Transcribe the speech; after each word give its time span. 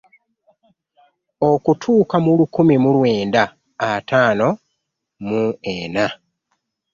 Okutuuka 1.51 2.15
mu 2.23 2.31
lukumi 2.39 2.75
mu 2.83 2.89
lwenda 2.95 3.43
ataano 3.91 4.47
mu 5.27 5.41
ena 5.75 6.05